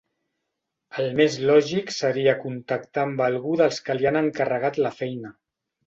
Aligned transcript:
El 1.03 1.09
més 1.19 1.35
lògic 1.51 1.93
seria 1.97 2.35
contactar 2.47 3.07
amb 3.11 3.25
algú 3.29 3.55
dels 3.63 3.81
que 3.91 4.01
li 4.01 4.13
han 4.13 4.23
encarregat 4.27 4.85
la 4.87 4.99
feina. 5.03 5.37